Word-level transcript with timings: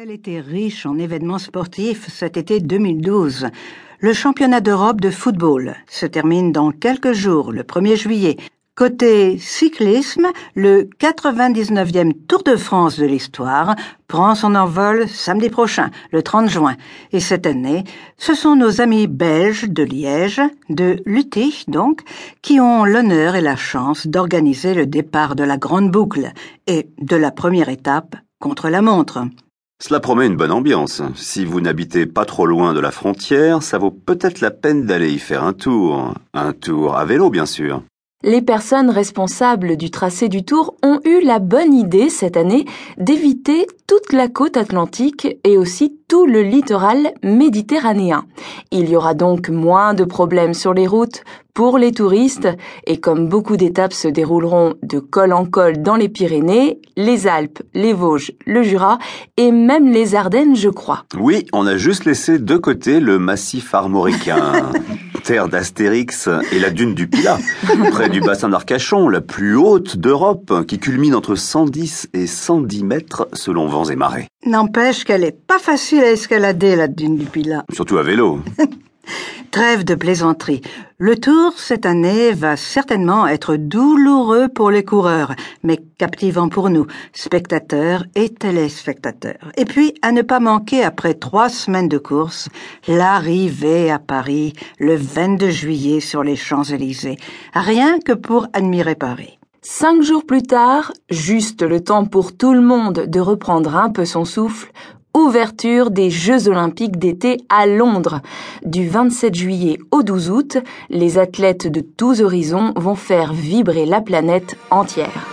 Été 0.00 0.40
riche 0.40 0.86
en 0.86 0.98
événements 0.98 1.38
sportifs 1.38 2.08
cet 2.08 2.38
été 2.38 2.60
2012. 2.60 3.48
Le 4.00 4.12
championnat 4.14 4.62
d'Europe 4.62 5.02
de 5.02 5.10
football 5.10 5.74
se 5.86 6.06
termine 6.06 6.50
dans 6.50 6.70
quelques 6.70 7.12
jours, 7.12 7.52
le 7.52 7.62
1er 7.62 7.96
juillet. 7.96 8.38
Côté 8.74 9.36
cyclisme, 9.36 10.28
le 10.54 10.88
99e 10.98 12.14
Tour 12.26 12.42
de 12.42 12.56
France 12.56 12.98
de 12.98 13.04
l'histoire 13.04 13.76
prend 14.08 14.34
son 14.34 14.54
envol 14.54 15.08
samedi 15.08 15.50
prochain, 15.50 15.90
le 16.10 16.22
30 16.22 16.48
juin. 16.48 16.76
Et 17.12 17.20
cette 17.20 17.46
année, 17.46 17.84
ce 18.16 18.34
sont 18.34 18.56
nos 18.56 18.80
amis 18.80 19.06
belges 19.06 19.68
de 19.68 19.82
Liège, 19.82 20.40
de 20.70 21.02
Lutich 21.04 21.68
donc, 21.68 22.00
qui 22.40 22.60
ont 22.60 22.86
l'honneur 22.86 23.36
et 23.36 23.42
la 23.42 23.56
chance 23.56 24.06
d'organiser 24.06 24.72
le 24.72 24.86
départ 24.86 25.36
de 25.36 25.44
la 25.44 25.58
Grande 25.58 25.90
Boucle 25.90 26.32
et 26.66 26.88
de 26.98 27.16
la 27.16 27.30
première 27.30 27.68
étape 27.68 28.16
contre 28.38 28.70
la 28.70 28.80
montre. 28.80 29.26
Cela 29.84 29.98
promet 29.98 30.28
une 30.28 30.36
bonne 30.36 30.52
ambiance. 30.52 31.02
Si 31.16 31.44
vous 31.44 31.60
n'habitez 31.60 32.06
pas 32.06 32.24
trop 32.24 32.46
loin 32.46 32.72
de 32.72 32.78
la 32.78 32.92
frontière, 32.92 33.64
ça 33.64 33.78
vaut 33.78 33.90
peut-être 33.90 34.40
la 34.40 34.52
peine 34.52 34.86
d'aller 34.86 35.10
y 35.10 35.18
faire 35.18 35.42
un 35.42 35.54
tour. 35.54 36.14
Un 36.34 36.52
tour 36.52 36.96
à 36.96 37.04
vélo, 37.04 37.30
bien 37.30 37.46
sûr. 37.46 37.82
Les 38.24 38.40
personnes 38.40 38.90
responsables 38.90 39.76
du 39.76 39.90
tracé 39.90 40.28
du 40.28 40.44
Tour 40.44 40.76
ont 40.84 41.00
eu 41.04 41.24
la 41.24 41.40
bonne 41.40 41.74
idée 41.74 42.08
cette 42.08 42.36
année 42.36 42.66
d'éviter 42.96 43.66
toute 43.88 44.12
la 44.12 44.28
côte 44.28 44.56
atlantique 44.56 45.26
et 45.42 45.58
aussi 45.58 45.98
tout 46.06 46.26
le 46.26 46.42
littoral 46.42 47.14
méditerranéen. 47.24 48.24
Il 48.70 48.88
y 48.88 48.96
aura 48.96 49.14
donc 49.14 49.48
moins 49.48 49.94
de 49.94 50.04
problèmes 50.04 50.54
sur 50.54 50.72
les 50.72 50.86
routes 50.86 51.24
pour 51.52 51.78
les 51.78 51.92
touristes 51.92 52.48
et 52.86 52.98
comme 52.98 53.28
beaucoup 53.28 53.56
d'étapes 53.56 53.92
se 53.92 54.08
dérouleront 54.08 54.74
de 54.82 55.00
col 55.00 55.32
en 55.32 55.44
col 55.44 55.82
dans 55.82 55.96
les 55.96 56.08
Pyrénées, 56.08 56.80
les 56.96 57.26
Alpes, 57.26 57.62
les 57.74 57.92
Vosges, 57.92 58.32
le 58.46 58.62
Jura 58.62 58.98
et 59.36 59.50
même 59.50 59.90
les 59.90 60.14
Ardennes, 60.14 60.54
je 60.54 60.68
crois. 60.68 61.04
Oui, 61.18 61.46
on 61.52 61.66
a 61.66 61.76
juste 61.76 62.04
laissé 62.04 62.38
de 62.38 62.56
côté 62.56 63.00
le 63.00 63.18
massif 63.18 63.74
armoricain. 63.74 64.70
terre 65.22 65.48
d'Astérix 65.48 66.28
et 66.52 66.58
la 66.58 66.70
dune 66.70 66.94
du 66.94 67.08
Pilat, 67.08 67.38
près 67.90 68.08
du 68.08 68.20
bassin 68.20 68.48
d'Arcachon, 68.48 69.08
la 69.08 69.20
plus 69.20 69.56
haute 69.56 69.96
d'Europe, 69.96 70.66
qui 70.66 70.78
culmine 70.78 71.14
entre 71.14 71.34
110 71.34 72.10
et 72.12 72.26
110 72.26 72.84
mètres 72.84 73.28
selon 73.32 73.66
vents 73.66 73.84
et 73.84 73.96
marées. 73.96 74.28
N'empêche 74.46 75.04
qu'elle 75.04 75.24
est 75.24 75.46
pas 75.46 75.58
facile 75.58 76.00
à 76.00 76.10
escalader, 76.12 76.76
la 76.76 76.88
dune 76.88 77.16
du 77.16 77.26
Pilat. 77.26 77.64
Surtout 77.72 77.98
à 77.98 78.02
vélo. 78.02 78.40
Trêve 79.50 79.84
de 79.84 79.94
plaisanterie. 79.94 80.62
Le 80.96 81.16
tour, 81.16 81.52
cette 81.56 81.84
année, 81.84 82.32
va 82.32 82.56
certainement 82.56 83.26
être 83.26 83.56
douloureux 83.56 84.48
pour 84.48 84.70
les 84.70 84.84
coureurs, 84.84 85.34
mais 85.62 85.78
captivant 85.98 86.48
pour 86.48 86.70
nous, 86.70 86.86
spectateurs 87.12 88.06
et 88.14 88.30
téléspectateurs. 88.30 89.52
Et 89.56 89.66
puis, 89.66 89.92
à 90.00 90.12
ne 90.12 90.22
pas 90.22 90.40
manquer, 90.40 90.82
après 90.82 91.12
trois 91.14 91.50
semaines 91.50 91.88
de 91.88 91.98
course, 91.98 92.48
l'arrivée 92.88 93.90
à 93.90 93.98
Paris 93.98 94.54
le 94.78 94.96
22 94.96 95.50
juillet 95.50 96.00
sur 96.00 96.22
les 96.22 96.36
Champs-Élysées. 96.36 97.18
Rien 97.52 97.98
que 97.98 98.12
pour 98.12 98.46
admirer 98.54 98.94
Paris. 98.94 99.38
Cinq 99.60 100.02
jours 100.02 100.24
plus 100.26 100.42
tard, 100.42 100.92
juste 101.08 101.62
le 101.62 101.84
temps 101.84 102.04
pour 102.04 102.36
tout 102.36 102.52
le 102.52 102.62
monde 102.62 103.04
de 103.06 103.20
reprendre 103.20 103.76
un 103.76 103.90
peu 103.90 104.04
son 104.04 104.24
souffle, 104.24 104.72
ouverture 105.14 105.90
des 105.90 106.10
Jeux 106.10 106.48
olympiques 106.48 106.98
d'été 106.98 107.38
à 107.48 107.66
Londres. 107.66 108.20
Du 108.64 108.88
27 108.88 109.34
juillet 109.34 109.78
au 109.90 110.02
12 110.02 110.30
août, 110.30 110.58
les 110.90 111.18
athlètes 111.18 111.66
de 111.66 111.80
tous 111.80 112.20
horizons 112.20 112.72
vont 112.76 112.94
faire 112.94 113.32
vibrer 113.32 113.86
la 113.86 114.00
planète 114.00 114.56
entière. 114.70 115.26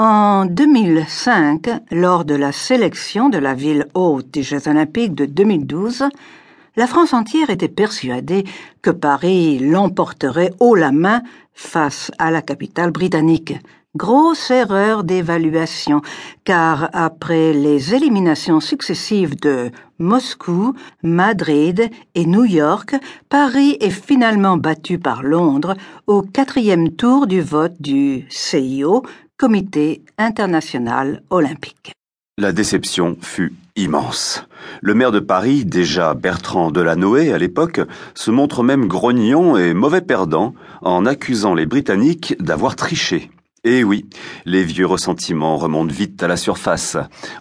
En 0.00 0.27
2005, 0.46 1.68
lors 1.90 2.24
de 2.24 2.34
la 2.34 2.52
sélection 2.52 3.28
de 3.28 3.38
la 3.38 3.54
ville 3.54 3.86
haute 3.94 4.30
des 4.30 4.42
Jeux 4.42 4.68
olympiques 4.68 5.14
de 5.14 5.24
2012, 5.24 6.04
la 6.76 6.86
France 6.86 7.12
entière 7.12 7.50
était 7.50 7.68
persuadée 7.68 8.44
que 8.82 8.90
Paris 8.90 9.58
l'emporterait 9.58 10.52
haut 10.60 10.74
la 10.74 10.92
main 10.92 11.22
face 11.52 12.12
à 12.18 12.30
la 12.30 12.42
capitale 12.42 12.90
britannique. 12.90 13.54
Grosse 13.96 14.50
erreur 14.50 15.02
d'évaluation, 15.02 16.02
car 16.44 16.90
après 16.92 17.52
les 17.52 17.94
éliminations 17.94 18.60
successives 18.60 19.34
de 19.40 19.70
Moscou, 19.98 20.74
Madrid 21.02 21.90
et 22.14 22.26
New 22.26 22.44
York, 22.44 22.94
Paris 23.28 23.76
est 23.80 23.90
finalement 23.90 24.56
battu 24.56 24.98
par 24.98 25.22
Londres 25.22 25.74
au 26.06 26.22
quatrième 26.22 26.90
tour 26.90 27.26
du 27.26 27.40
vote 27.40 27.74
du 27.80 28.26
CIO, 28.28 29.02
Comité 29.40 30.02
international 30.18 31.22
olympique. 31.30 31.92
La 32.38 32.50
déception 32.50 33.16
fut 33.20 33.54
immense. 33.76 34.44
Le 34.80 34.94
maire 34.94 35.12
de 35.12 35.20
Paris, 35.20 35.64
déjà 35.64 36.14
Bertrand 36.14 36.72
Delanoë 36.72 37.32
à 37.32 37.38
l'époque, 37.38 37.80
se 38.16 38.32
montre 38.32 38.64
même 38.64 38.88
grognon 38.88 39.56
et 39.56 39.74
mauvais 39.74 40.00
perdant 40.00 40.54
en 40.82 41.06
accusant 41.06 41.54
les 41.54 41.66
Britanniques 41.66 42.34
d'avoir 42.40 42.74
triché. 42.74 43.30
Et 43.64 43.82
oui, 43.82 44.06
les 44.44 44.62
vieux 44.62 44.86
ressentiments 44.86 45.56
remontent 45.56 45.92
vite 45.92 46.22
à 46.22 46.28
la 46.28 46.36
surface. 46.36 46.96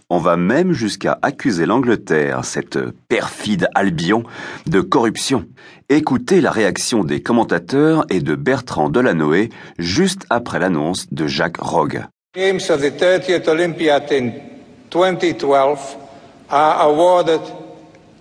On 0.09 0.17
va 0.17 0.35
même 0.35 0.73
jusqu'à 0.73 1.19
accuser 1.21 1.65
l'Angleterre, 1.65 2.43
cette 2.43 2.79
perfide 3.07 3.67
Albion, 3.75 4.23
de 4.65 4.81
corruption. 4.81 5.45
Écoutez 5.89 6.41
la 6.41 6.51
réaction 6.51 7.03
des 7.03 7.21
commentateurs 7.21 8.05
et 8.09 8.19
de 8.19 8.35
Bertrand 8.35 8.89
Delanoë 8.89 9.49
juste 9.77 10.25
après 10.29 10.59
l'annonce 10.59 11.05
de 11.11 11.27
Jacques 11.27 11.61
Rogue. 11.61 12.03
Games 12.35 12.61
of 12.69 12.81
the 12.81 12.91
30th 12.91 13.47
Olympiad 13.47 14.11
in 14.11 14.31
2012 14.89 15.97
are 16.49 16.81
awarded 16.81 17.41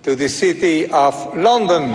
to 0.03 0.15
the 0.15 0.29
city 0.29 0.87
of 0.93 1.15
London. 1.35 1.95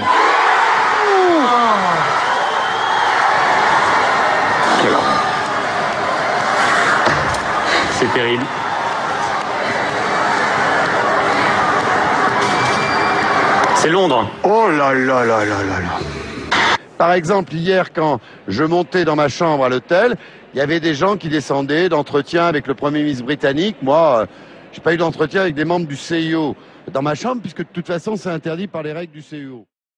C'est 13.76 13.90
Londres. 13.90 14.30
Oh 14.44 14.70
là 14.70 14.94
là 14.94 15.26
là 15.26 15.44
là 15.44 15.64
là 15.64 15.80
là. 15.80 16.00
Par 17.00 17.14
exemple, 17.14 17.56
hier, 17.56 17.92
quand 17.92 18.20
je 18.48 18.64
montais 18.64 19.06
dans 19.06 19.16
ma 19.16 19.28
chambre 19.28 19.66
à 19.66 19.70
l'hôtel, 19.70 20.18
il 20.54 20.60
y 20.60 20.62
avait 20.62 20.80
des 20.80 20.94
gens 20.94 21.18
qui 21.18 21.30
descendaient 21.30 21.90
d'entretien 21.90 22.46
avec 22.46 22.68
le 22.68 22.76
Premier 22.76 23.02
ministre 23.02 23.26
britannique. 23.26 23.78
Moi, 23.81 24.20
euh, 24.20 24.26
j'ai 24.72 24.81
pas 24.81 24.94
eu 24.94 24.98
d'entretien 24.98 25.42
avec 25.42 25.56
des 25.56 25.66
membres 25.66 25.88
du 25.88 25.96
CIO 25.96 26.56
dans 26.92 27.02
ma 27.02 27.16
chambre, 27.16 27.42
puisque 27.42 27.60
de 27.60 27.68
toute 27.74 27.88
façon, 27.88 28.16
c'est 28.18 28.30
interdit 28.30 28.68
par 28.68 28.84
les 28.84 28.94
règles 28.94 29.14
du 29.14 29.24
CIO. 29.24 29.66